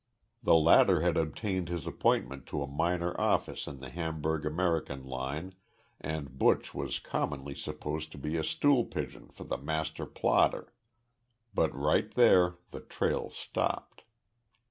[0.41, 5.53] The latter had obtained his appointment to a minor office in the Hamburg American line
[5.99, 10.73] and Buch was commonly supposed to be a stool pigeon for the master plotter.
[11.53, 14.01] But right there the trail stopped.